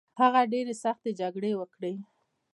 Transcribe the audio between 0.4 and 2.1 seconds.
ډیرې سختې جګړې وکړې